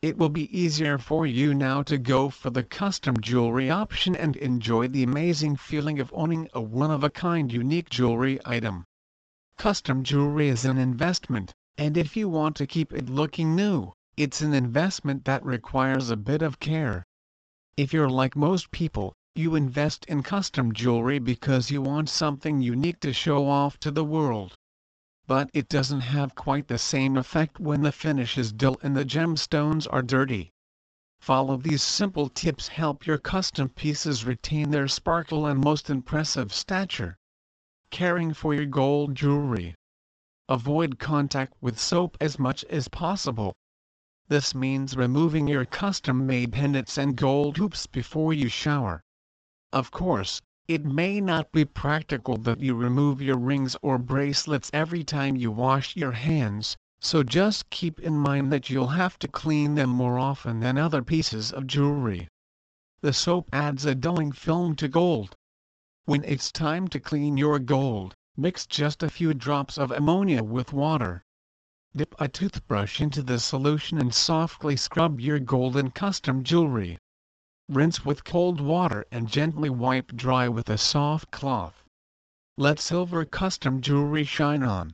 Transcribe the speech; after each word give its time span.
It 0.00 0.16
will 0.16 0.30
be 0.30 0.58
easier 0.58 0.96
for 0.96 1.26
you 1.26 1.52
now 1.52 1.82
to 1.82 1.98
go 1.98 2.30
for 2.30 2.48
the 2.48 2.64
custom 2.64 3.20
jewelry 3.20 3.68
option 3.68 4.16
and 4.16 4.36
enjoy 4.36 4.88
the 4.88 5.02
amazing 5.02 5.56
feeling 5.56 6.00
of 6.00 6.10
owning 6.14 6.48
a 6.54 6.62
one-of-a-kind 6.62 7.52
unique 7.52 7.90
jewelry 7.90 8.40
item. 8.46 8.86
Custom 9.58 10.02
jewelry 10.02 10.48
is 10.48 10.64
an 10.64 10.78
investment 10.78 11.52
and 11.78 11.96
if 11.96 12.16
you 12.16 12.28
want 12.28 12.56
to 12.56 12.66
keep 12.66 12.92
it 12.92 13.08
looking 13.08 13.54
new, 13.54 13.92
it's 14.16 14.40
an 14.40 14.52
investment 14.52 15.24
that 15.24 15.44
requires 15.44 16.10
a 16.10 16.16
bit 16.16 16.42
of 16.42 16.58
care. 16.58 17.04
If 17.76 17.92
you're 17.92 18.10
like 18.10 18.34
most 18.34 18.72
people, 18.72 19.12
you 19.36 19.54
invest 19.54 20.04
in 20.06 20.24
custom 20.24 20.72
jewelry 20.72 21.20
because 21.20 21.70
you 21.70 21.80
want 21.80 22.08
something 22.08 22.60
unique 22.60 22.98
to 23.00 23.12
show 23.12 23.48
off 23.48 23.78
to 23.78 23.92
the 23.92 24.04
world. 24.04 24.56
But 25.28 25.50
it 25.54 25.68
doesn't 25.68 26.00
have 26.00 26.34
quite 26.34 26.66
the 26.66 26.78
same 26.78 27.16
effect 27.16 27.60
when 27.60 27.82
the 27.82 27.92
finish 27.92 28.36
is 28.36 28.52
dull 28.52 28.76
and 28.82 28.96
the 28.96 29.04
gemstones 29.04 29.86
are 29.88 30.02
dirty. 30.02 30.50
Follow 31.20 31.56
these 31.56 31.82
simple 31.82 32.28
tips 32.28 32.66
help 32.66 33.06
your 33.06 33.18
custom 33.18 33.68
pieces 33.68 34.24
retain 34.24 34.72
their 34.72 34.88
sparkle 34.88 35.46
and 35.46 35.62
most 35.62 35.90
impressive 35.90 36.52
stature. 36.52 37.16
Caring 37.92 38.34
for 38.34 38.52
your 38.52 38.66
gold 38.66 39.14
jewelry. 39.14 39.76
Avoid 40.50 40.98
contact 40.98 41.52
with 41.60 41.78
soap 41.78 42.16
as 42.22 42.38
much 42.38 42.64
as 42.70 42.88
possible. 42.88 43.54
This 44.28 44.54
means 44.54 44.96
removing 44.96 45.46
your 45.46 45.66
custom-made 45.66 46.52
pendants 46.52 46.96
and 46.96 47.16
gold 47.16 47.58
hoops 47.58 47.86
before 47.86 48.32
you 48.32 48.48
shower. 48.48 49.02
Of 49.74 49.90
course, 49.90 50.40
it 50.66 50.86
may 50.86 51.20
not 51.20 51.52
be 51.52 51.66
practical 51.66 52.38
that 52.38 52.60
you 52.60 52.74
remove 52.74 53.20
your 53.20 53.36
rings 53.38 53.76
or 53.82 53.98
bracelets 53.98 54.70
every 54.72 55.04
time 55.04 55.36
you 55.36 55.50
wash 55.50 55.96
your 55.96 56.12
hands, 56.12 56.76
so 56.98 57.22
just 57.22 57.68
keep 57.68 58.00
in 58.00 58.16
mind 58.16 58.50
that 58.50 58.70
you'll 58.70 58.88
have 58.88 59.18
to 59.18 59.28
clean 59.28 59.74
them 59.74 59.90
more 59.90 60.18
often 60.18 60.60
than 60.60 60.78
other 60.78 61.02
pieces 61.02 61.52
of 61.52 61.66
jewelry. 61.66 62.26
The 63.02 63.12
soap 63.12 63.50
adds 63.52 63.84
a 63.84 63.94
dulling 63.94 64.32
film 64.32 64.76
to 64.76 64.88
gold. 64.88 65.36
When 66.06 66.24
it's 66.24 66.50
time 66.50 66.88
to 66.88 67.00
clean 67.00 67.36
your 67.36 67.58
gold, 67.58 68.14
Mix 68.40 68.68
just 68.68 69.02
a 69.02 69.10
few 69.10 69.34
drops 69.34 69.76
of 69.76 69.90
ammonia 69.90 70.44
with 70.44 70.72
water. 70.72 71.24
Dip 71.96 72.14
a 72.20 72.28
toothbrush 72.28 73.00
into 73.00 73.20
the 73.20 73.40
solution 73.40 73.98
and 73.98 74.14
softly 74.14 74.76
scrub 74.76 75.18
your 75.18 75.40
golden 75.40 75.90
custom 75.90 76.44
jewelry. 76.44 76.98
Rinse 77.68 78.04
with 78.04 78.22
cold 78.22 78.60
water 78.60 79.04
and 79.10 79.26
gently 79.26 79.68
wipe 79.68 80.14
dry 80.14 80.48
with 80.48 80.70
a 80.70 80.78
soft 80.78 81.32
cloth. 81.32 81.82
Let 82.56 82.78
silver 82.78 83.24
custom 83.24 83.80
jewelry 83.80 84.22
shine 84.22 84.62
on. 84.62 84.92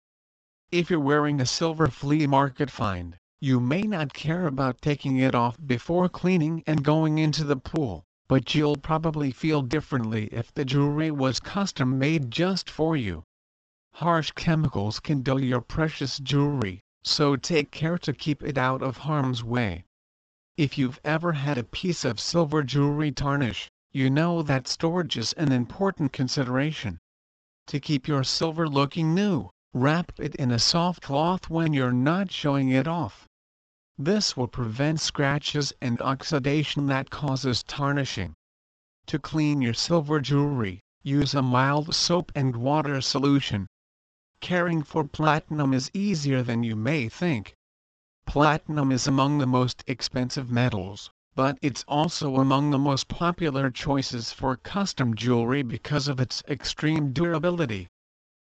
If 0.73 0.89
you're 0.89 0.99
wearing 0.99 1.39
a 1.39 1.45
silver 1.45 1.89
flea 1.89 2.27
market 2.27 2.71
find, 2.71 3.19
you 3.43 3.61
may 3.61 3.83
not 3.83 4.15
care 4.15 4.47
about 4.47 4.81
taking 4.81 5.19
it 5.19 5.35
off 5.35 5.59
before 5.67 6.09
cleaning 6.09 6.65
and 6.67 6.83
going 6.83 7.19
into 7.19 7.45
the 7.45 7.59
pool, 7.59 8.05
but 8.27 8.55
you'll 8.55 8.79
probably 8.79 9.31
feel 9.31 9.61
differently 9.61 10.29
if 10.33 10.51
the 10.55 10.65
jewelry 10.65 11.11
was 11.11 11.41
custom 11.41 11.99
made 11.99 12.31
just 12.31 12.71
for 12.71 12.97
you. 12.97 13.23
Harsh 13.99 14.33
chemicals 14.33 14.99
can 14.99 15.23
dull 15.23 15.41
your 15.41 15.61
precious 15.61 16.19
jewelry, 16.19 16.81
so 17.05 17.37
take 17.37 17.71
care 17.71 17.97
to 17.97 18.13
keep 18.13 18.43
it 18.43 18.59
out 18.59 18.83
of 18.83 18.97
harm's 18.99 19.45
way. 19.45 19.85
If 20.57 20.77
you've 20.77 20.99
ever 21.05 21.33
had 21.33 21.59
a 21.59 21.63
piece 21.63 22.05
of 22.05 22.19
silver 22.19 22.65
jewelry 22.65 23.13
tarnish, 23.13 23.71
you 23.93 24.11
know 24.11 24.43
that 24.43 24.67
storage 24.67 25.17
is 25.17 25.33
an 25.35 25.53
important 25.53 26.13
consideration. 26.13 26.99
To 27.69 27.79
keep 27.79 28.09
your 28.09 28.25
silver 28.25 28.69
looking 28.69 29.15
new, 29.15 29.51
wrap 29.73 30.11
it 30.19 30.35
in 30.35 30.51
a 30.51 30.59
soft 30.59 31.01
cloth 31.01 31.49
when 31.49 31.73
you're 31.73 31.93
not 31.93 32.33
showing 32.33 32.71
it 32.71 32.89
off. 32.89 33.29
This 33.97 34.37
will 34.37 34.49
prevent 34.49 34.99
scratches 35.01 35.73
and 35.81 36.03
oxidation 36.03 36.89
that 36.89 37.11
causes 37.11 37.63
tarnishing. 37.63 38.35
To 39.07 39.21
clean 39.21 39.63
your 39.63 39.75
silver 39.75 40.19
jewelry, 40.19 40.81
use 41.05 41.33
a 41.33 41.43
mild 41.43 41.95
soap 41.95 42.33
and 42.35 42.57
water 42.57 43.01
solution, 43.01 43.69
caring 44.41 44.83
for 44.83 45.05
platinum 45.05 45.73
is 45.73 45.91
easier 45.95 46.43
than 46.43 46.63
you 46.63 46.75
may 46.75 47.09
think. 47.09 47.55
Platinum 48.27 48.91
is 48.91 49.07
among 49.07 49.39
the 49.39 49.47
most 49.47 49.85
expensive 49.87 50.51
metals, 50.51 51.11
but 51.35 51.59
it's 51.61 51.85
also 51.87 52.37
among 52.37 52.71
the 52.71 52.79
most 52.79 53.09
popular 53.09 53.71
choices 53.71 54.33
for 54.33 54.57
custom 54.57 55.15
jewelry 55.15 55.63
because 55.63 56.09
of 56.09 56.21
its 56.21 56.43
extreme 56.49 57.13
durability. 57.13 57.89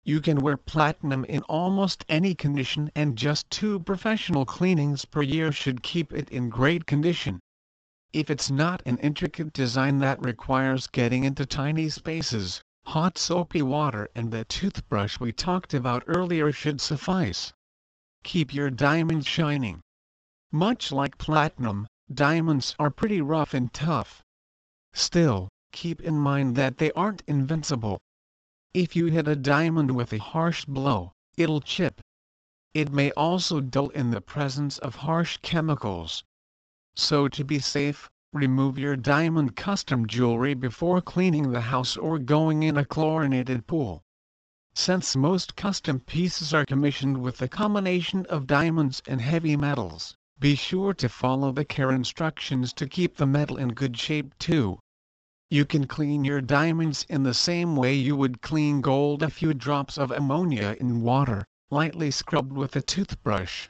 You 0.03 0.19
can 0.19 0.39
wear 0.39 0.57
platinum 0.57 1.25
in 1.25 1.43
almost 1.43 2.03
any 2.09 2.33
condition 2.33 2.91
and 2.95 3.17
just 3.17 3.49
two 3.51 3.79
professional 3.79 4.45
cleanings 4.45 5.05
per 5.05 5.21
year 5.21 5.51
should 5.51 5.83
keep 5.83 6.11
it 6.11 6.29
in 6.29 6.49
great 6.49 6.87
condition. 6.87 7.39
If 8.11 8.29
it's 8.29 8.49
not 8.49 8.81
an 8.85 8.97
intricate 8.97 9.53
design 9.53 9.99
that 9.99 10.25
requires 10.25 10.87
getting 10.87 11.23
into 11.23 11.45
tiny 11.45 11.87
spaces, 11.89 12.61
Hot 12.87 13.17
soapy 13.17 13.61
water 13.61 14.09
and 14.15 14.31
the 14.31 14.43
toothbrush 14.43 15.19
we 15.19 15.31
talked 15.31 15.73
about 15.73 16.03
earlier 16.07 16.51
should 16.51 16.81
suffice. 16.81 17.53
Keep 18.23 18.53
your 18.53 18.71
diamonds 18.71 19.27
shining. 19.27 19.81
Much 20.51 20.91
like 20.91 21.17
platinum, 21.17 21.87
diamonds 22.11 22.75
are 22.79 22.89
pretty 22.89 23.21
rough 23.21 23.53
and 23.53 23.71
tough. 23.71 24.23
Still, 24.93 25.47
keep 25.71 26.01
in 26.01 26.17
mind 26.17 26.55
that 26.55 26.79
they 26.79 26.91
aren't 26.93 27.21
invincible. 27.27 27.99
If 28.73 28.95
you 28.95 29.05
hit 29.07 29.27
a 29.27 29.35
diamond 29.35 29.91
with 29.91 30.11
a 30.11 30.17
harsh 30.17 30.65
blow, 30.65 31.13
it'll 31.37 31.61
chip. 31.61 32.01
It 32.73 32.91
may 32.91 33.11
also 33.11 33.61
dull 33.61 33.89
in 33.89 34.11
the 34.11 34.21
presence 34.21 34.77
of 34.79 34.95
harsh 34.95 35.37
chemicals. 35.41 36.23
So 36.95 37.27
to 37.27 37.43
be 37.43 37.59
safe, 37.59 38.09
Remove 38.33 38.79
your 38.79 38.95
diamond 38.95 39.57
custom 39.57 40.07
jewelry 40.07 40.53
before 40.53 41.01
cleaning 41.01 41.51
the 41.51 41.59
house 41.59 41.97
or 41.97 42.17
going 42.17 42.63
in 42.63 42.77
a 42.77 42.85
chlorinated 42.85 43.67
pool. 43.67 44.03
Since 44.73 45.17
most 45.17 45.57
custom 45.57 45.99
pieces 45.99 46.53
are 46.53 46.65
commissioned 46.65 47.21
with 47.21 47.41
a 47.41 47.49
combination 47.49 48.25
of 48.27 48.47
diamonds 48.47 49.01
and 49.05 49.19
heavy 49.19 49.57
metals, 49.57 50.15
be 50.39 50.55
sure 50.55 50.93
to 50.93 51.09
follow 51.09 51.51
the 51.51 51.65
care 51.65 51.91
instructions 51.91 52.71
to 52.73 52.87
keep 52.87 53.17
the 53.17 53.27
metal 53.27 53.57
in 53.57 53.73
good 53.73 53.97
shape 53.97 54.33
too. 54.39 54.79
You 55.49 55.65
can 55.65 55.85
clean 55.85 56.23
your 56.23 56.39
diamonds 56.39 57.05
in 57.09 57.23
the 57.23 57.33
same 57.33 57.75
way 57.75 57.95
you 57.95 58.15
would 58.15 58.41
clean 58.41 58.79
gold 58.79 59.23
a 59.23 59.29
few 59.29 59.53
drops 59.53 59.97
of 59.97 60.09
ammonia 60.09 60.77
in 60.79 61.01
water, 61.01 61.43
lightly 61.69 62.11
scrubbed 62.11 62.53
with 62.53 62.77
a 62.77 62.81
toothbrush. 62.81 63.67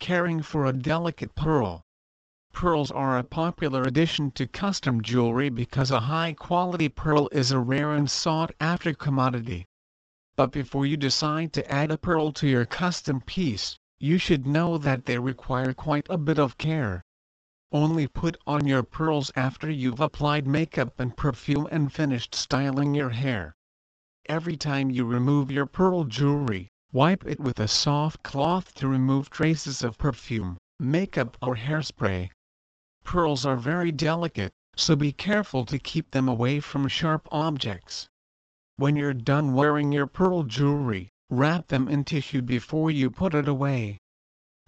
Caring 0.00 0.42
for 0.42 0.66
a 0.66 0.72
delicate 0.72 1.36
pearl 1.36 1.85
Pearls 2.56 2.90
are 2.90 3.18
a 3.18 3.22
popular 3.22 3.82
addition 3.82 4.30
to 4.30 4.46
custom 4.46 5.02
jewelry 5.02 5.50
because 5.50 5.90
a 5.90 6.00
high-quality 6.00 6.88
pearl 6.88 7.28
is 7.30 7.52
a 7.52 7.58
rare 7.58 7.92
and 7.92 8.10
sought-after 8.10 8.94
commodity. 8.94 9.66
But 10.36 10.52
before 10.52 10.86
you 10.86 10.96
decide 10.96 11.52
to 11.52 11.70
add 11.70 11.90
a 11.90 11.98
pearl 11.98 12.32
to 12.32 12.48
your 12.48 12.64
custom 12.64 13.20
piece, 13.20 13.76
you 13.98 14.16
should 14.16 14.46
know 14.46 14.78
that 14.78 15.04
they 15.04 15.18
require 15.18 15.74
quite 15.74 16.06
a 16.08 16.16
bit 16.16 16.38
of 16.38 16.56
care. 16.56 17.02
Only 17.72 18.06
put 18.06 18.38
on 18.46 18.66
your 18.66 18.82
pearls 18.82 19.30
after 19.36 19.70
you've 19.70 20.00
applied 20.00 20.46
makeup 20.46 20.98
and 20.98 21.14
perfume 21.14 21.68
and 21.70 21.92
finished 21.92 22.34
styling 22.34 22.94
your 22.94 23.10
hair. 23.10 23.54
Every 24.30 24.56
time 24.56 24.90
you 24.90 25.04
remove 25.04 25.50
your 25.50 25.66
pearl 25.66 26.04
jewelry, 26.04 26.68
wipe 26.90 27.26
it 27.26 27.38
with 27.38 27.60
a 27.60 27.68
soft 27.68 28.22
cloth 28.22 28.72
to 28.76 28.88
remove 28.88 29.28
traces 29.28 29.84
of 29.84 29.98
perfume, 29.98 30.56
makeup 30.80 31.36
or 31.42 31.56
hairspray. 31.56 32.30
Pearls 33.06 33.46
are 33.46 33.54
very 33.54 33.92
delicate, 33.92 34.52
so 34.74 34.96
be 34.96 35.12
careful 35.12 35.64
to 35.64 35.78
keep 35.78 36.10
them 36.10 36.28
away 36.28 36.58
from 36.58 36.88
sharp 36.88 37.28
objects. 37.30 38.08
When 38.78 38.96
you're 38.96 39.14
done 39.14 39.54
wearing 39.54 39.92
your 39.92 40.08
pearl 40.08 40.42
jewelry, 40.42 41.10
wrap 41.30 41.68
them 41.68 41.86
in 41.86 42.02
tissue 42.02 42.42
before 42.42 42.90
you 42.90 43.12
put 43.12 43.32
it 43.32 43.46
away. 43.46 44.00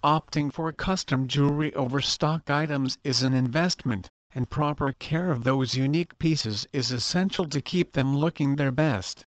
Opting 0.05 0.53
for 0.53 0.71
custom 0.71 1.27
jewelry 1.27 1.75
over 1.75 1.99
stock 1.99 2.49
items 2.49 2.97
is 3.03 3.23
an 3.23 3.33
investment, 3.33 4.09
and 4.31 4.49
proper 4.49 4.93
care 4.93 5.31
of 5.31 5.43
those 5.43 5.75
unique 5.75 6.17
pieces 6.17 6.65
is 6.71 6.93
essential 6.93 7.43
to 7.49 7.61
keep 7.61 7.91
them 7.91 8.15
looking 8.15 8.55
their 8.55 8.71
best. 8.71 9.25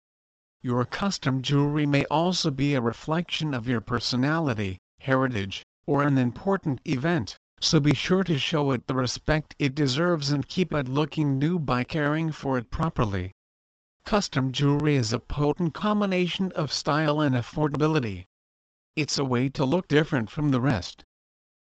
Your 0.61 0.83
custom 0.83 1.41
jewelry 1.41 1.85
may 1.85 2.03
also 2.07 2.51
be 2.51 2.73
a 2.73 2.81
reflection 2.81 3.53
of 3.53 3.69
your 3.69 3.79
personality, 3.79 4.79
heritage, 4.99 5.63
or 5.85 6.03
an 6.03 6.17
important 6.17 6.81
event 6.83 7.37
so 7.59 7.79
be 7.79 7.93
sure 7.93 8.23
to 8.23 8.37
show 8.37 8.71
it 8.71 8.85
the 8.87 8.93
respect 8.93 9.55
it 9.59 9.75
deserves 9.75 10.29
and 10.31 10.47
keep 10.47 10.73
it 10.73 10.87
looking 10.87 11.39
new 11.39 11.57
by 11.59 11.83
caring 11.83 12.31
for 12.31 12.57
it 12.57 12.69
properly. 12.71 13.31
Custom 14.05 14.51
jewelry 14.51 14.95
is 14.95 15.11
a 15.11 15.19
potent 15.19 15.73
combination 15.73 16.51
of 16.53 16.71
style 16.71 17.19
and 17.19 17.35
affordability. 17.35 18.25
it's 18.95 19.17
a 19.17 19.25
way 19.25 19.49
to 19.49 19.65
look 19.65 19.87
different 19.87 20.29
from 20.29 20.49
the 20.49 20.61
rest. 20.61 21.03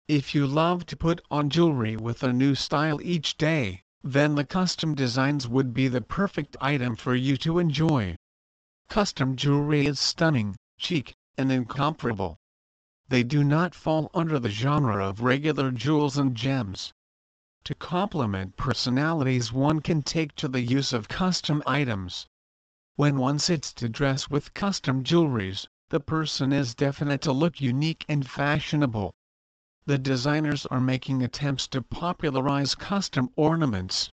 If 0.08 0.34
you 0.34 0.46
love 0.46 0.86
to 0.86 0.96
put 0.96 1.20
on 1.30 1.50
jewelry 1.50 1.96
with 1.96 2.22
a 2.24 2.32
new 2.32 2.54
style 2.54 3.00
each 3.02 3.36
day, 3.36 3.82
then 4.02 4.34
the 4.34 4.44
custom 4.44 4.94
designs 4.94 5.46
would 5.46 5.72
be 5.72 5.86
the 5.86 6.00
perfect 6.00 6.56
item 6.60 6.96
for 6.96 7.14
you 7.14 7.36
to 7.36 7.60
enjoy. 7.60 8.16
Custom 8.88 9.36
jewelry 9.36 9.86
is 9.86 10.00
stunning, 10.00 10.56
chic, 10.78 11.14
and 11.38 11.52
incomparable. 11.52 12.39
They 13.10 13.24
do 13.24 13.42
not 13.42 13.74
fall 13.74 14.08
under 14.14 14.38
the 14.38 14.50
genre 14.50 15.04
of 15.04 15.20
regular 15.20 15.72
jewels 15.72 16.16
and 16.16 16.36
gems. 16.36 16.92
To 17.64 17.74
complement 17.74 18.56
personalities 18.56 19.52
one 19.52 19.80
can 19.80 20.02
take 20.02 20.36
to 20.36 20.46
the 20.46 20.60
use 20.60 20.92
of 20.92 21.08
custom 21.08 21.60
items. 21.66 22.28
When 22.94 23.18
one 23.18 23.40
sits 23.40 23.72
to 23.72 23.88
dress 23.88 24.30
with 24.30 24.54
custom 24.54 25.02
jewelries, 25.02 25.66
the 25.88 25.98
person 25.98 26.52
is 26.52 26.76
definite 26.76 27.20
to 27.22 27.32
look 27.32 27.60
unique 27.60 28.04
and 28.08 28.24
fashionable. 28.24 29.12
The 29.86 29.98
designers 29.98 30.64
are 30.66 30.80
making 30.80 31.20
attempts 31.20 31.66
to 31.66 31.82
popularize 31.82 32.76
custom 32.76 33.30
ornaments. 33.34 34.08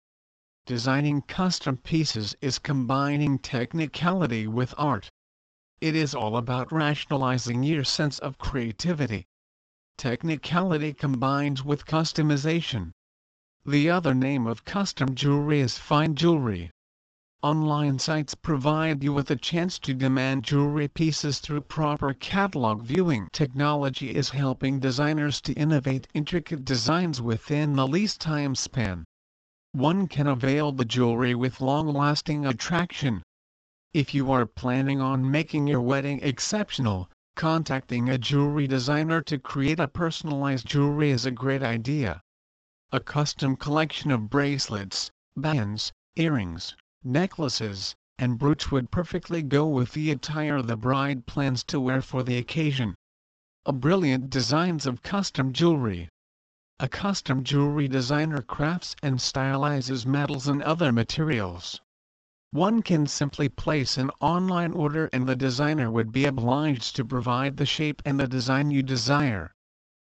Designing 0.65 1.21
custom 1.21 1.77
pieces 1.77 2.35
is 2.41 2.59
combining 2.59 3.41
technicality 3.41 4.47
with 4.47 4.73
art. 4.79 5.11
It 5.79 5.95
is 5.95 6.15
all 6.15 6.39
about 6.39 6.73
rationalizing 6.73 7.63
your 7.63 7.85
sense 7.85 8.19
of 8.19 8.39
creativity. 8.39 9.27
Technicality 9.99 10.95
combines 10.95 11.65
with 11.65 11.85
customization. 11.85 12.93
The 13.67 13.91
other 13.91 14.15
name 14.15 14.47
of 14.47 14.65
custom 14.65 15.15
jewelry 15.15 15.61
is 15.61 15.77
fine 15.77 16.15
jewelry. 16.15 16.71
Online 17.43 17.99
sites 17.99 18.35
provide 18.35 19.05
you 19.05 19.13
with 19.13 19.31
a 19.31 19.37
chance 19.37 19.79
to 19.81 19.93
demand 19.93 20.45
jewelry 20.45 20.89
pieces 20.89 21.41
through 21.41 21.61
proper 21.61 22.15
catalog 22.15 22.83
viewing. 22.83 23.29
Technology 23.33 24.15
is 24.15 24.31
helping 24.31 24.81
designers 24.81 25.43
to 25.43 25.53
innovate 25.53 26.09
intricate 26.15 26.65
designs 26.65 27.21
within 27.21 27.75
the 27.75 27.87
least 27.87 28.19
time 28.19 28.55
span. 28.55 29.05
One 29.73 30.09
can 30.09 30.27
avail 30.27 30.73
the 30.73 30.87
jewelry 30.87 31.35
with 31.35 31.61
long-lasting 31.61 32.47
attraction. 32.47 33.23
If 33.97 34.13
you 34.13 34.31
are 34.31 34.45
planning 34.45 35.01
on 35.01 35.31
making 35.31 35.69
your 35.69 35.81
wedding 35.81 36.21
exceptional, 36.21 37.09
contacting 37.35 38.11
a 38.11 38.19
jewelry 38.19 38.67
designer 38.67 39.23
to 39.23 39.39
create 39.39 39.81
a 39.81 39.89
personalized 39.89 40.67
jewelry 40.67 41.09
is 41.09 41.25
a 41.25 41.31
great 41.31 41.63
idea. 41.63 42.21
A 42.93 43.01
custom 43.01 43.57
collection 43.57 44.11
of 44.11 44.29
bracelets, 44.29 45.11
bands, 45.35 45.93
earrings, 46.15 46.77
necklaces, 47.05 47.95
and 48.19 48.37
brooch 48.37 48.71
would 48.71 48.91
perfectly 48.91 49.41
go 49.41 49.67
with 49.67 49.95
the 49.95 50.11
attire 50.11 50.61
the 50.61 50.77
bride 50.77 51.25
plans 51.25 51.65
to 51.65 51.81
wear 51.81 52.03
for 52.03 52.23
the 52.23 52.37
occasion. 52.37 52.95
A 53.65 53.73
brilliant 53.73 54.29
designs 54.29 54.85
of 54.85 55.03
custom 55.03 55.55
jewelry. 55.55 56.11
A 56.79 56.87
custom 56.91 57.43
jewelry 57.43 57.89
designer 57.89 58.43
crafts 58.43 58.95
and 59.03 59.19
stylizes 59.21 60.05
metals 60.05 60.49
and 60.49 60.63
other 60.63 60.93
materials. 60.93 61.81
One 62.57 62.81
can 62.81 63.07
simply 63.07 63.51
place 63.51 63.99
an 63.99 64.11
online 64.19 64.73
order 64.73 65.11
and 65.13 65.29
the 65.29 65.37
designer 65.37 65.91
would 65.91 66.11
be 66.11 66.25
obliged 66.25 66.97
to 66.97 67.05
provide 67.05 67.59
the 67.59 67.67
shape 67.67 68.01
and 68.07 68.19
the 68.19 68.27
design 68.27 68.71
you 68.71 68.83
desire. 68.83 69.53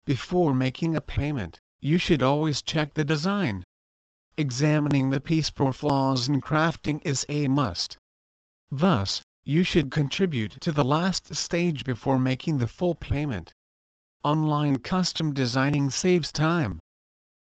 Before 0.06 0.54
making 0.54 0.96
a 0.96 1.02
payment, 1.02 1.60
you 1.80 1.98
should 1.98 2.22
always 2.22 2.62
check 2.62 2.94
the 2.94 3.04
design. 3.04 3.64
Examining 4.38 5.10
the 5.10 5.20
piece 5.20 5.50
for 5.50 5.74
flaws 5.74 6.30
in 6.30 6.40
crafting 6.40 7.02
is 7.04 7.26
a 7.28 7.48
must. 7.48 7.98
Thus, 8.70 9.24
you 9.44 9.64
should 9.64 9.90
contribute 9.90 10.62
to 10.62 10.72
the 10.72 10.86
last 10.86 11.34
stage 11.34 11.84
before 11.84 12.20
making 12.20 12.60
the 12.60 12.68
full 12.68 12.94
payment. 12.94 13.52
Online 14.24 14.78
custom 14.78 15.34
designing 15.34 15.90
saves 15.90 16.32
time. 16.32 16.78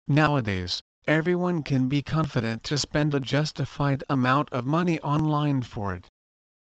Nowadays, 0.06 0.85
everyone 1.06 1.62
can 1.62 1.88
be 1.88 2.02
confident 2.02 2.62
to 2.64 2.78
spend 2.78 3.14
a 3.14 3.20
justified 3.20 4.04
amount 4.08 4.48
of 4.50 4.66
money 4.66 5.00
online 5.00 5.62
for 5.62 5.94
it. 5.94 6.08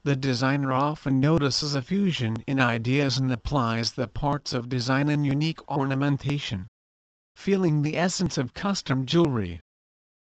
The 0.03 0.15
designer 0.15 0.71
often 0.71 1.19
notices 1.19 1.75
a 1.75 1.81
fusion 1.81 2.43
in 2.47 2.59
ideas 2.59 3.17
and 3.17 3.31
applies 3.31 3.91
the 3.91 4.07
parts 4.07 4.53
of 4.53 4.69
design 4.69 5.09
and 5.09 5.25
unique 5.25 5.59
ornamentation 5.69 6.67
feeling 7.37 7.83
the 7.83 7.95
essence 7.95 8.35
of 8.39 8.55
custom 8.55 9.05
jewelry. 9.05 9.59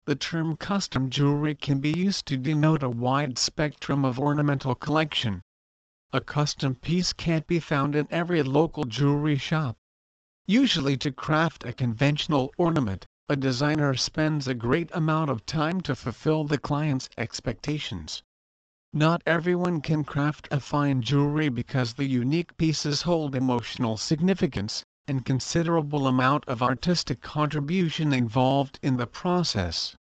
The 0.06 0.16
term 0.16 0.56
custom 0.56 1.10
jewelry 1.10 1.56
can 1.56 1.82
be 1.82 1.92
used 1.92 2.26
to 2.28 2.38
denote 2.38 2.84
a 2.84 2.90
wide 2.90 3.38
spectrum 3.38 4.06
of 4.06 4.18
ornamental 4.18 4.76
collection. 4.76 5.42
A 6.14 6.22
custom 6.22 6.74
piece 6.74 7.12
can't 7.12 7.46
be 7.48 7.60
found 7.60 7.98
in 7.98 8.08
every 8.10 8.42
local 8.44 8.86
jewelry 8.86 9.36
shop. 9.36 9.76
Usually 10.48 10.96
to 10.98 11.12
craft 11.12 11.66
a 11.66 11.74
conventional 11.74 12.54
ornament, 12.58 13.06
a 13.32 13.36
designer 13.38 13.94
spends 13.94 14.46
a 14.46 14.54
great 14.54 14.90
amount 14.94 15.30
of 15.30 15.46
time 15.46 15.80
to 15.80 15.96
fulfill 15.96 16.44
the 16.44 16.58
client's 16.58 17.08
expectations. 17.18 18.22
Not 18.92 19.24
everyone 19.26 19.80
can 19.80 20.04
craft 20.04 20.50
a 20.52 20.60
fine 20.60 21.02
jewelry 21.02 21.48
because 21.48 21.94
the 21.94 22.04
unique 22.04 22.58
pieces 22.58 23.04
hold 23.04 23.34
emotional 23.34 23.96
significance, 23.96 24.84
and 25.08 25.24
considerable 25.24 26.08
amount 26.08 26.44
of 26.44 26.62
artistic 26.62 27.22
contribution 27.22 28.12
involved 28.12 28.80
in 28.82 28.98
the 28.98 29.08
process. 29.08 29.96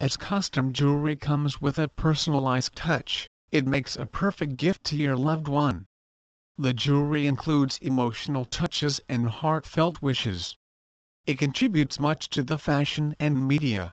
As 0.00 0.16
custom 0.16 0.72
jewelry 0.72 1.16
comes 1.16 1.60
with 1.60 1.78
a 1.78 1.88
personalized 1.88 2.74
touch, 2.74 3.28
it 3.52 3.66
makes 3.66 3.94
a 3.94 4.06
perfect 4.06 4.56
gift 4.56 4.84
to 4.84 4.96
your 4.96 5.16
loved 5.16 5.48
one. 5.48 5.84
The 6.56 6.72
jewelry 6.72 7.26
includes 7.26 7.76
emotional 7.82 8.46
touches 8.46 9.02
and 9.06 9.28
heartfelt 9.28 10.00
wishes. 10.00 10.56
It 11.26 11.38
contributes 11.38 11.98
much 11.98 12.28
to 12.30 12.42
the 12.42 12.58
fashion 12.58 13.16
and 13.18 13.48
media. 13.48 13.92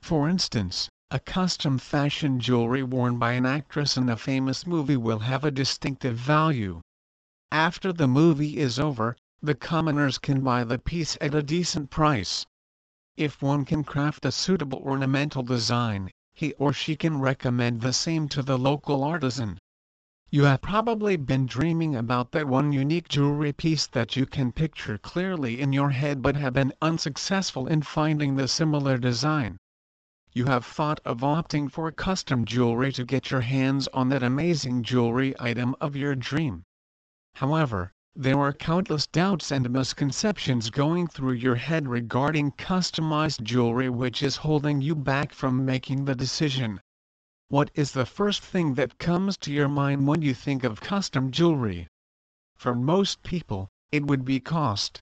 For 0.00 0.30
instance, 0.30 0.88
a 1.10 1.20
custom 1.20 1.76
fashion 1.76 2.40
jewelry 2.40 2.82
worn 2.82 3.18
by 3.18 3.32
an 3.32 3.44
actress 3.44 3.98
in 3.98 4.08
a 4.08 4.16
famous 4.16 4.66
movie 4.66 4.96
will 4.96 5.18
have 5.18 5.44
a 5.44 5.50
distinctive 5.50 6.16
value. 6.16 6.80
After 7.52 7.92
the 7.92 8.08
movie 8.08 8.56
is 8.56 8.78
over, 8.78 9.14
the 9.42 9.54
commoners 9.54 10.16
can 10.16 10.40
buy 10.40 10.64
the 10.64 10.78
piece 10.78 11.18
at 11.20 11.34
a 11.34 11.42
decent 11.42 11.90
price. 11.90 12.46
If 13.16 13.42
one 13.42 13.66
can 13.66 13.84
craft 13.84 14.24
a 14.24 14.32
suitable 14.32 14.78
ornamental 14.78 15.42
design, 15.42 16.10
he 16.32 16.54
or 16.54 16.72
she 16.72 16.96
can 16.96 17.20
recommend 17.20 17.82
the 17.82 17.92
same 17.92 18.26
to 18.30 18.42
the 18.42 18.58
local 18.58 19.04
artisan. 19.04 19.58
You 20.34 20.46
have 20.46 20.62
probably 20.62 21.14
been 21.14 21.46
dreaming 21.46 21.94
about 21.94 22.32
that 22.32 22.48
one 22.48 22.72
unique 22.72 23.06
jewelry 23.06 23.52
piece 23.52 23.86
that 23.86 24.16
you 24.16 24.26
can 24.26 24.50
picture 24.50 24.98
clearly 24.98 25.60
in 25.60 25.72
your 25.72 25.90
head 25.90 26.22
but 26.22 26.34
have 26.34 26.54
been 26.54 26.72
unsuccessful 26.82 27.68
in 27.68 27.82
finding 27.82 28.34
the 28.34 28.48
similar 28.48 28.98
design. 28.98 29.58
You 30.32 30.46
have 30.46 30.66
thought 30.66 30.98
of 31.04 31.18
opting 31.18 31.70
for 31.70 31.92
custom 31.92 32.44
jewelry 32.44 32.90
to 32.94 33.04
get 33.04 33.30
your 33.30 33.42
hands 33.42 33.86
on 33.94 34.08
that 34.08 34.24
amazing 34.24 34.82
jewelry 34.82 35.36
item 35.38 35.76
of 35.80 35.94
your 35.94 36.16
dream. 36.16 36.64
However, 37.36 37.92
there 38.16 38.40
are 38.40 38.52
countless 38.52 39.06
doubts 39.06 39.52
and 39.52 39.70
misconceptions 39.70 40.70
going 40.70 41.06
through 41.06 41.34
your 41.34 41.54
head 41.54 41.86
regarding 41.86 42.50
customized 42.58 43.44
jewelry 43.44 43.88
which 43.88 44.20
is 44.20 44.34
holding 44.38 44.80
you 44.80 44.96
back 44.96 45.32
from 45.32 45.64
making 45.64 46.06
the 46.06 46.16
decision. 46.16 46.80
What 47.48 47.70
is 47.74 47.92
the 47.92 48.06
first 48.06 48.42
thing 48.42 48.74
that 48.74 48.98
comes 48.98 49.36
to 49.38 49.52
your 49.52 49.68
mind 49.68 50.06
when 50.06 50.22
you 50.22 50.32
think 50.32 50.64
of 50.64 50.80
custom 50.80 51.30
jewelry? 51.30 51.88
For 52.56 52.74
most 52.74 53.22
people, 53.22 53.68
it 53.92 54.06
would 54.06 54.24
be 54.24 54.40
cost. 54.40 55.00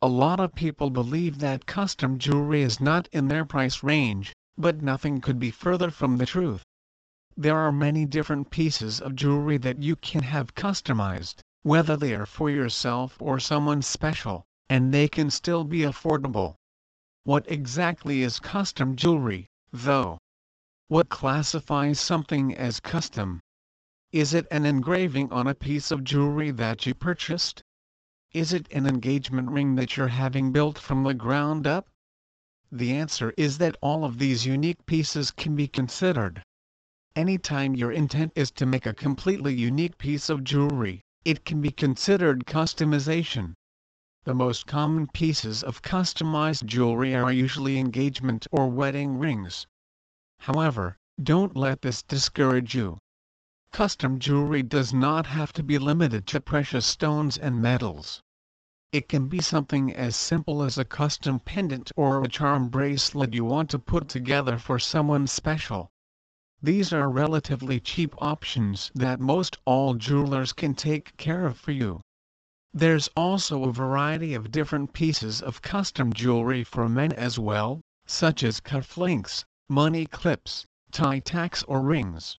A 0.00 0.06
lot 0.08 0.38
of 0.38 0.54
people 0.54 0.90
believe 0.90 1.40
that 1.40 1.66
custom 1.66 2.18
jewelry 2.18 2.62
is 2.62 2.80
not 2.80 3.08
in 3.10 3.26
their 3.26 3.44
price 3.44 3.82
range, 3.82 4.32
but 4.56 4.82
nothing 4.82 5.20
could 5.20 5.38
be 5.38 5.50
further 5.50 5.90
from 5.90 6.18
the 6.18 6.26
truth. 6.26 6.62
There 7.36 7.58
are 7.58 7.72
many 7.72 8.06
different 8.06 8.50
pieces 8.50 9.00
of 9.00 9.16
jewelry 9.16 9.56
that 9.58 9.82
you 9.82 9.96
can 9.96 10.22
have 10.22 10.54
customized 10.54 11.40
whether 11.64 11.96
they 11.96 12.14
are 12.14 12.26
for 12.26 12.50
yourself 12.50 13.16
or 13.20 13.40
someone 13.40 13.82
special, 13.82 14.44
and 14.68 14.94
they 14.94 15.08
can 15.08 15.30
still 15.30 15.64
be 15.64 15.80
affordable. 15.80 16.54
What 17.24 17.50
exactly 17.50 18.22
is 18.22 18.38
custom 18.38 18.94
jewelry, 18.94 19.48
though? 19.72 20.18
What 20.88 21.08
classifies 21.08 21.98
something 21.98 22.54
as 22.54 22.78
custom? 22.78 23.40
Is 24.12 24.34
it 24.34 24.46
an 24.50 24.66
engraving 24.66 25.32
on 25.32 25.46
a 25.46 25.54
piece 25.54 25.90
of 25.90 26.04
jewelry 26.04 26.50
that 26.50 26.84
you 26.84 26.92
purchased? 26.92 27.62
Is 28.32 28.52
it 28.52 28.70
an 28.70 28.86
engagement 28.86 29.50
ring 29.50 29.76
that 29.76 29.96
you're 29.96 30.08
having 30.08 30.52
built 30.52 30.78
from 30.78 31.02
the 31.02 31.14
ground 31.14 31.66
up? 31.66 31.88
The 32.70 32.92
answer 32.92 33.32
is 33.38 33.56
that 33.58 33.78
all 33.80 34.04
of 34.04 34.18
these 34.18 34.44
unique 34.44 34.84
pieces 34.84 35.30
can 35.30 35.56
be 35.56 35.68
considered. 35.68 36.42
Anytime 37.16 37.74
your 37.74 37.90
intent 37.90 38.32
is 38.34 38.50
to 38.50 38.66
make 38.66 38.84
a 38.84 38.92
completely 38.92 39.54
unique 39.54 39.96
piece 39.96 40.28
of 40.28 40.44
jewelry, 40.44 41.00
it 41.24 41.46
can 41.46 41.62
be 41.62 41.70
considered 41.70 42.44
customization. 42.44 43.54
The 44.24 44.34
most 44.34 44.66
common 44.66 45.06
pieces 45.06 45.62
of 45.62 45.80
customized 45.80 46.66
jewelry 46.66 47.14
are 47.14 47.32
usually 47.32 47.78
engagement 47.78 48.46
or 48.52 48.68
wedding 48.68 49.16
rings. 49.16 49.66
However, 50.46 50.98
don't 51.22 51.56
let 51.56 51.80
this 51.80 52.02
discourage 52.02 52.74
you. 52.74 52.98
Custom 53.72 54.18
jewelry 54.18 54.62
does 54.62 54.92
not 54.92 55.24
have 55.28 55.54
to 55.54 55.62
be 55.62 55.78
limited 55.78 56.26
to 56.26 56.38
precious 56.38 56.84
stones 56.84 57.38
and 57.38 57.62
metals. 57.62 58.20
It 58.92 59.08
can 59.08 59.28
be 59.28 59.40
something 59.40 59.90
as 59.90 60.16
simple 60.16 60.62
as 60.62 60.76
a 60.76 60.84
custom 60.84 61.40
pendant 61.40 61.92
or 61.96 62.22
a 62.22 62.28
charm 62.28 62.68
bracelet 62.68 63.32
you 63.32 63.46
want 63.46 63.70
to 63.70 63.78
put 63.78 64.10
together 64.10 64.58
for 64.58 64.78
someone 64.78 65.26
special. 65.28 65.88
These 66.60 66.92
are 66.92 67.08
relatively 67.08 67.80
cheap 67.80 68.14
options 68.18 68.92
that 68.94 69.20
most 69.20 69.56
all 69.64 69.94
jewelers 69.94 70.52
can 70.52 70.74
take 70.74 71.16
care 71.16 71.46
of 71.46 71.56
for 71.56 71.72
you. 71.72 72.02
There's 72.74 73.08
also 73.16 73.64
a 73.64 73.72
variety 73.72 74.34
of 74.34 74.50
different 74.50 74.92
pieces 74.92 75.40
of 75.40 75.62
custom 75.62 76.12
jewelry 76.12 76.64
for 76.64 76.86
men 76.86 77.12
as 77.12 77.38
well, 77.38 77.80
such 78.04 78.42
as 78.44 78.60
cufflinks, 78.60 79.46
money 79.70 80.04
clips, 80.04 80.66
tie 80.92 81.18
tacks 81.18 81.62
or 81.62 81.80
rings. 81.80 82.38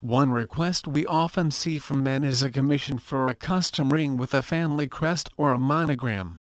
One 0.00 0.30
request 0.30 0.86
we 0.86 1.06
often 1.06 1.50
see 1.50 1.78
from 1.78 2.02
men 2.02 2.22
is 2.22 2.42
a 2.42 2.50
commission 2.50 2.98
for 2.98 3.28
a 3.28 3.34
custom 3.34 3.90
ring 3.90 4.18
with 4.18 4.34
a 4.34 4.42
family 4.42 4.86
crest 4.86 5.30
or 5.38 5.52
a 5.52 5.58
monogram. 5.58 6.36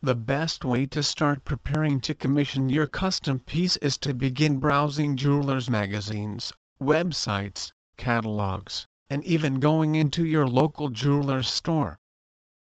The 0.00 0.14
best 0.14 0.64
way 0.64 0.86
to 0.86 1.02
start 1.02 1.44
preparing 1.44 2.00
to 2.00 2.14
commission 2.14 2.70
your 2.70 2.86
custom 2.86 3.40
piece 3.40 3.76
is 3.76 3.98
to 3.98 4.14
begin 4.14 4.58
browsing 4.58 5.18
jewelers 5.18 5.68
magazines, 5.68 6.54
websites, 6.80 7.72
catalogs, 7.98 8.86
and 9.10 9.22
even 9.24 9.60
going 9.60 9.96
into 9.96 10.24
your 10.24 10.46
local 10.46 10.88
jeweler's 10.88 11.48
store. 11.48 11.98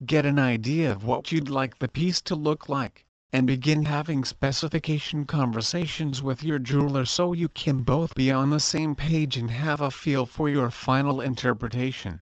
Get 0.06 0.26
an 0.26 0.40
idea 0.40 0.94
of 0.94 1.04
what 1.04 1.34
you'd 1.34 1.50
like 1.50 1.80
the 1.80 1.90
piece 1.90 2.22
to 2.22 2.36
look 2.36 2.70
like 2.70 3.07
and 3.34 3.46
begin 3.46 3.84
having 3.84 4.24
specification 4.24 5.26
conversations 5.26 6.24
with 6.24 6.44
your 6.44 6.58
jeweler 6.58 7.04
so 7.04 7.34
you 7.34 7.50
can 7.50 7.84
both 7.84 8.16
be 8.16 8.32
on 8.32 8.50
the 8.50 8.60
same 8.60 8.96
page 8.96 9.36
and 9.36 9.52
have 9.52 9.82
a 9.82 9.92
feel 9.92 10.26
for 10.26 10.48
your 10.48 10.72
final 10.72 11.20
interpretation. 11.20 12.22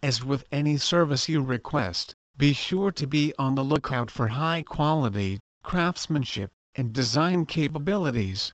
As 0.00 0.24
with 0.24 0.44
any 0.52 0.76
service 0.76 1.28
you 1.28 1.42
request, 1.42 2.14
be 2.36 2.52
sure 2.52 2.92
to 2.92 3.04
be 3.04 3.34
on 3.36 3.56
the 3.56 3.64
lookout 3.64 4.12
for 4.12 4.28
high 4.28 4.62
quality, 4.62 5.40
craftsmanship, 5.64 6.52
and 6.76 6.92
design 6.92 7.44
capabilities. 7.44 8.52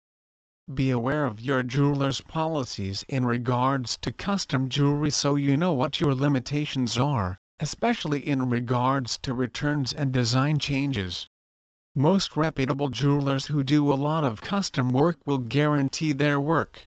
Be 0.73 0.89
aware 0.89 1.27
of 1.27 1.43
your 1.43 1.63
jeweler's 1.63 2.23
policies 2.23 3.05
in 3.11 3.27
regards 3.27 3.99
to 3.99 4.11
custom 4.11 4.71
jewelry 4.71 5.11
so 5.11 5.35
you 5.35 5.59
know 5.59 5.75
what 5.75 6.01
your 6.01 6.15
limitations 6.15 6.97
are, 6.97 7.37
especially 7.61 8.27
in 8.27 8.49
regards 8.49 9.19
to 9.19 9.35
returns 9.35 9.93
and 9.93 10.11
design 10.11 10.59
changes. 10.59 11.29
Most 11.97 12.37
reputable 12.37 12.89
jewelers 12.89 13.47
who 13.47 13.63
do 13.63 13.93
a 13.93 13.95
lot 13.95 14.25
of 14.25 14.41
custom 14.41 14.89
work 14.91 15.17
will 15.27 15.39
guarantee 15.39 16.11
their 16.11 16.41
work. 16.41 16.89